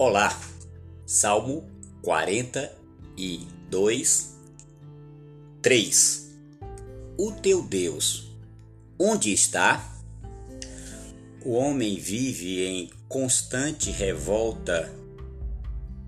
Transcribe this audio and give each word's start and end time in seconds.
Olá, 0.00 0.40
Salmo 1.04 1.68
42, 2.02 4.38
3 5.60 6.36
O 7.18 7.32
teu 7.32 7.62
Deus, 7.62 8.30
onde 8.96 9.32
está? 9.32 9.84
O 11.44 11.54
homem 11.54 11.98
vive 11.98 12.64
em 12.64 12.88
constante 13.08 13.90
revolta 13.90 14.88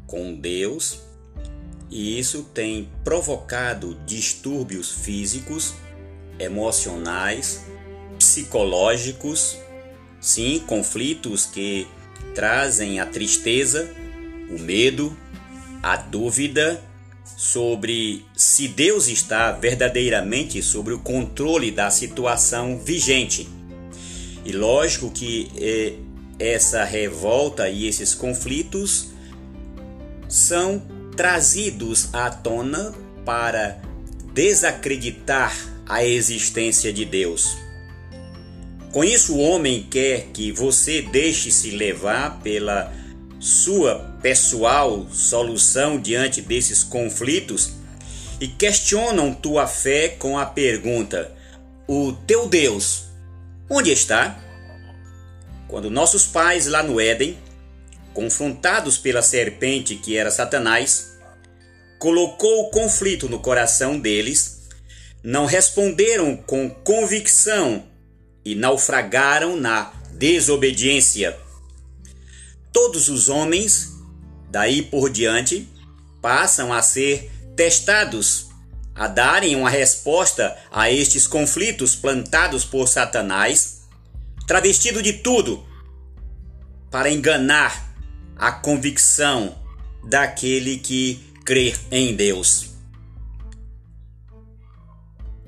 com 0.07 0.37
Deus 0.37 1.01
e 1.91 2.17
isso 2.17 2.45
tem 2.45 2.89
provocado 3.03 3.97
distúrbios 4.07 4.93
físicos, 4.93 5.75
emocionais, 6.39 7.65
psicológicos, 8.17 9.59
sim, 10.21 10.61
conflitos 10.61 11.45
que 11.45 11.89
trazem 12.35 13.01
a 13.01 13.07
tristeza, 13.07 13.91
o 14.51 14.59
medo, 14.59 15.17
a 15.83 15.97
dúvida 15.97 16.83
sobre 17.37 18.25
se 18.35 18.69
Deus 18.69 19.09
está 19.09 19.53
verdadeiramente 19.53 20.63
sobre 20.63 20.93
o 20.93 20.99
controle 20.99 21.71
da 21.71 21.91
situação 21.91 22.79
vigente. 22.79 23.49
E 24.45 24.53
lógico 24.53 25.11
que 25.11 25.51
eh, 25.57 25.95
essa 26.39 26.85
revolta 26.85 27.69
e 27.69 27.87
esses 27.87 28.15
conflitos 28.15 29.09
são 30.29 30.83
trazidos 31.17 32.09
à 32.13 32.31
tona 32.31 32.95
para 33.25 33.81
desacreditar 34.33 35.55
a 35.87 36.05
existência 36.05 36.93
de 36.93 37.05
Deus. 37.05 37.57
Com 38.93 39.05
isso, 39.05 39.37
o 39.37 39.41
homem 39.41 39.87
quer 39.89 40.27
que 40.33 40.51
você 40.51 41.01
deixe-se 41.01 41.71
levar 41.71 42.41
pela 42.41 42.93
sua 43.39 44.19
pessoal 44.21 45.07
solução 45.13 45.99
diante 46.01 46.43
desses 46.43 46.83
conflitos 46.83 47.71
e 48.41 48.49
questionam 48.49 49.33
tua 49.33 49.69
fé 49.69 50.09
com 50.09 50.37
a 50.37 50.45
pergunta: 50.45 51.31
O 51.87 52.13
teu 52.27 52.49
Deus, 52.49 53.05
onde 53.69 53.93
está? 53.93 54.43
Quando 55.69 55.89
nossos 55.89 56.27
pais 56.27 56.67
lá 56.67 56.83
no 56.83 57.01
Éden, 57.01 57.39
confrontados 58.13 58.99
pela 58.99 59.23
serpente 59.23 59.95
que 59.95 60.17
era 60.17 60.33
Satanás, 60.33 61.17
colocou 62.01 62.63
o 62.63 62.71
conflito 62.71 63.29
no 63.29 63.39
coração 63.39 64.01
deles, 64.01 64.69
não 65.23 65.47
responderam 65.47 66.37
com 66.37 66.69
convicção 66.69 67.85
e 68.45 68.55
naufragaram 68.55 69.57
na 69.57 69.93
desobediência. 70.13 71.39
Todos 72.73 73.09
os 73.09 73.29
homens, 73.29 73.93
daí 74.51 74.83
por 74.83 75.11
diante, 75.11 75.69
passam 76.21 76.73
a 76.73 76.83
ser 76.83 77.31
testados, 77.57 78.49
a 78.95 79.07
darem 79.07 79.57
uma 79.57 79.71
resposta 79.71 80.57
a 80.71 80.91
estes 80.91 81.27
conflitos 81.27 81.95
plantados 81.95 82.65
por 82.65 82.87
Satanás, 82.87 83.83
travestido 84.47 85.03
de 85.03 85.15
tudo, 85.15 85.65
para 86.91 87.11
enganar 87.11 87.95
a 88.37 88.51
convicção 88.53 89.57
daquele 90.05 90.79
que 90.79 91.33
crê 91.45 91.75
em 91.91 92.15
Deus. 92.15 92.71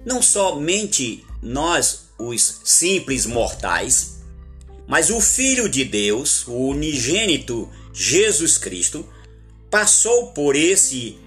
Não 0.05 0.21
somente 0.21 1.25
nós 1.41 2.11
os 2.29 2.61
simples 2.65 3.27
mortais, 3.27 4.21
mas 4.87 5.11
o 5.11 5.21
Filho 5.21 5.69
de 5.69 5.85
Deus, 5.85 6.47
o 6.47 6.69
unigênito 6.69 7.71
Jesus 7.93 8.59
Cristo, 8.59 9.07
passou 9.71 10.33
por 10.33 10.55
esse 10.55 11.19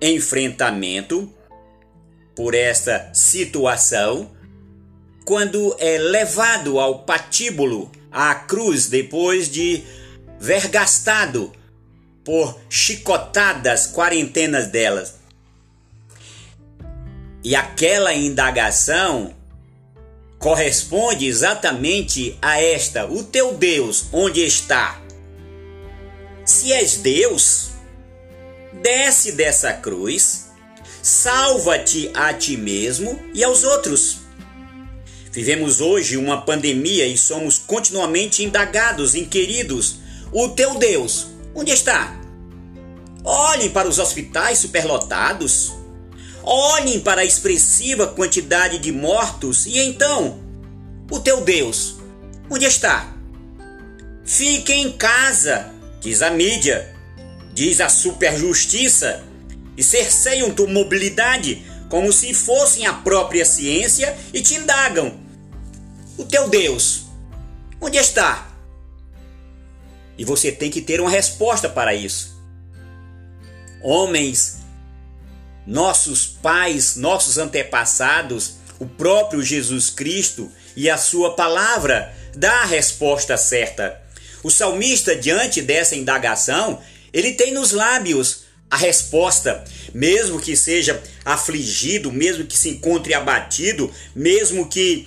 enfrentamento, 0.00 1.32
por 2.34 2.54
esta 2.54 3.10
situação, 3.14 4.30
quando 5.24 5.74
é 5.78 5.96
levado 5.98 6.78
ao 6.78 7.04
patíbulo, 7.04 7.90
à 8.10 8.34
cruz, 8.34 8.86
depois 8.88 9.48
de 9.48 9.82
vergastado 10.38 11.52
por 12.24 12.58
chicotadas, 12.68 13.86
quarentenas 13.86 14.66
delas. 14.66 15.14
E 17.42 17.54
aquela 17.54 18.14
indagação 18.14 19.34
corresponde 20.44 21.26
exatamente 21.26 22.36
a 22.42 22.60
esta: 22.60 23.06
o 23.06 23.24
teu 23.24 23.54
Deus, 23.54 24.04
onde 24.12 24.44
está? 24.44 25.00
Se 26.44 26.70
és 26.70 26.98
Deus, 26.98 27.70
desce 28.82 29.32
dessa 29.32 29.72
cruz, 29.72 30.50
salva-te 31.02 32.10
a 32.12 32.34
ti 32.34 32.58
mesmo 32.58 33.18
e 33.32 33.42
aos 33.42 33.64
outros. 33.64 34.18
Vivemos 35.32 35.80
hoje 35.80 36.18
uma 36.18 36.42
pandemia 36.42 37.06
e 37.06 37.16
somos 37.16 37.56
continuamente 37.56 38.44
indagados, 38.44 39.14
inquiridos: 39.14 39.96
o 40.30 40.50
teu 40.50 40.74
Deus, 40.74 41.28
onde 41.54 41.72
está? 41.72 42.20
Olhem 43.24 43.70
para 43.70 43.88
os 43.88 43.98
hospitais 43.98 44.58
superlotados 44.58 45.72
Olhem 46.46 47.00
para 47.00 47.22
a 47.22 47.24
expressiva 47.24 48.06
quantidade 48.06 48.78
de 48.78 48.92
mortos 48.92 49.64
e 49.66 49.78
então, 49.78 50.38
o 51.10 51.18
teu 51.18 51.40
Deus, 51.40 51.96
onde 52.50 52.66
está? 52.66 53.14
Fique 54.24 54.72
em 54.72 54.92
casa, 54.92 55.72
diz 56.00 56.20
a 56.20 56.30
mídia, 56.30 56.94
diz 57.54 57.80
a 57.80 57.88
superjustiça, 57.88 59.24
e 59.76 59.82
cerceiam 59.82 60.54
tua 60.54 60.68
mobilidade 60.68 61.64
como 61.88 62.12
se 62.12 62.32
fossem 62.32 62.86
a 62.86 62.92
própria 62.92 63.44
ciência 63.44 64.16
e 64.32 64.40
te 64.40 64.54
indagam: 64.54 65.18
o 66.16 66.24
teu 66.24 66.48
Deus, 66.48 67.06
onde 67.80 67.96
está? 67.96 68.52
E 70.16 70.24
você 70.24 70.52
tem 70.52 70.70
que 70.70 70.80
ter 70.80 71.00
uma 71.00 71.10
resposta 71.10 71.68
para 71.68 71.94
isso. 71.94 72.34
Homens 73.82 74.63
nossos 75.66 76.26
pais, 76.26 76.96
nossos 76.96 77.38
antepassados, 77.38 78.54
o 78.78 78.86
próprio 78.86 79.42
Jesus 79.42 79.90
Cristo 79.90 80.50
e 80.76 80.90
a 80.90 80.96
sua 80.96 81.34
palavra 81.34 82.14
dá 82.36 82.62
a 82.62 82.66
resposta 82.66 83.36
certa. 83.36 84.00
O 84.42 84.50
salmista, 84.50 85.16
diante 85.16 85.62
dessa 85.62 85.96
indagação, 85.96 86.80
ele 87.12 87.32
tem 87.32 87.52
nos 87.52 87.72
lábios 87.72 88.44
a 88.70 88.76
resposta, 88.76 89.64
mesmo 89.94 90.40
que 90.40 90.56
seja 90.56 91.00
afligido, 91.24 92.10
mesmo 92.10 92.44
que 92.44 92.58
se 92.58 92.70
encontre 92.70 93.14
abatido, 93.14 93.90
mesmo 94.14 94.68
que 94.68 95.06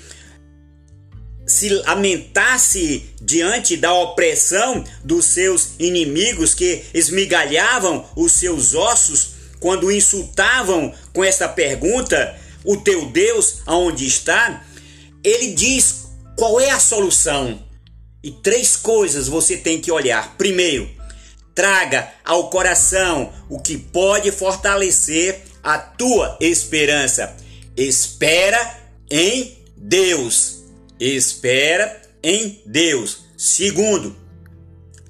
se 1.45 1.69
lamentasse 1.69 3.09
diante 3.21 3.77
da 3.77 3.93
opressão 3.93 4.83
dos 5.03 5.25
seus 5.25 5.71
inimigos 5.79 6.53
que 6.53 6.83
esmigalhavam 6.93 8.05
os 8.15 8.33
seus 8.33 8.73
ossos, 8.73 9.36
quando 9.59 9.91
insultavam 9.91 10.93
com 11.13 11.23
essa 11.23 11.47
pergunta, 11.47 12.37
o 12.63 12.77
teu 12.77 13.07
Deus 13.07 13.61
aonde 13.65 14.05
está? 14.05 14.65
Ele 15.23 15.53
diz 15.53 16.07
qual 16.35 16.59
é 16.59 16.69
a 16.69 16.79
solução. 16.79 17.65
E 18.23 18.31
três 18.31 18.75
coisas 18.75 19.27
você 19.27 19.57
tem 19.57 19.79
que 19.79 19.91
olhar. 19.91 20.35
Primeiro, 20.37 20.89
traga 21.55 22.11
ao 22.23 22.49
coração 22.49 23.31
o 23.49 23.59
que 23.59 23.77
pode 23.77 24.31
fortalecer 24.31 25.41
a 25.63 25.77
tua 25.77 26.37
esperança. 26.39 27.35
Espera 27.75 28.79
em 29.09 29.57
Deus. 29.75 30.63
Espera 30.99 32.01
em 32.23 32.61
Deus. 32.65 33.25
Segundo, 33.37 34.15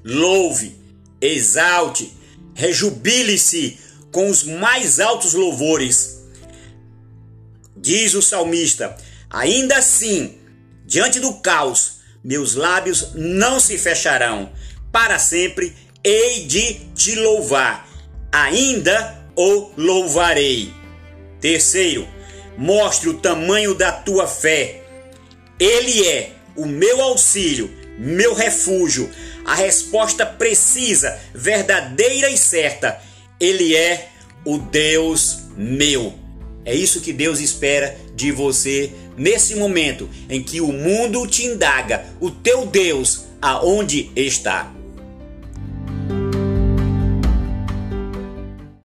louve, 0.04 0.76
exalte, 1.22 2.14
rejubile-se 2.54 3.80
com 4.12 4.30
os 4.30 4.44
mais 4.44 5.00
altos 5.00 5.34
louvores. 5.34 6.24
Diz 7.76 8.14
o 8.14 8.22
salmista: 8.22 8.96
Ainda 9.30 9.78
assim, 9.78 10.38
diante 10.86 11.20
do 11.20 11.36
caos, 11.36 12.00
meus 12.24 12.56
lábios 12.56 13.14
não 13.14 13.60
se 13.60 13.78
fecharão. 13.78 14.52
Para 14.92 15.20
sempre 15.20 15.76
hei 16.04 16.46
de 16.46 16.74
te 16.96 17.16
louvar. 17.16 17.88
Ainda 18.32 19.26
o 19.36 19.72
louvarei. 19.78 20.74
Terceiro, 21.40 22.08
mostre 22.58 23.10
o 23.10 23.20
tamanho 23.20 23.74
da 23.74 23.92
tua 23.92 24.28
fé. 24.28 24.84
Ele 25.60 26.08
é 26.08 26.32
o 26.56 26.66
meu 26.66 27.02
auxílio, 27.02 27.72
meu 27.98 28.34
refúgio, 28.34 29.10
a 29.46 29.54
resposta 29.56 30.26
precisa, 30.26 31.20
verdadeira 31.34 32.30
e 32.30 32.38
certa 32.38 33.02
ele 33.40 33.76
é 33.76 34.10
o 34.46 34.58
Deus 34.58 35.40
meu. 35.56 36.14
É 36.66 36.76
isso 36.76 37.02
que 37.02 37.14
Deus 37.14 37.40
espera 37.40 37.98
de 38.16 38.32
você 38.32 38.92
nesse 39.18 39.56
momento 39.56 40.10
em 40.30 40.44
que 40.44 40.60
o 40.60 40.72
mundo 40.72 41.26
te 41.28 41.46
indaga, 41.46 42.06
o 42.20 42.30
teu 42.30 42.66
Deus 42.66 43.26
aonde 43.42 44.12
está. 44.16 44.77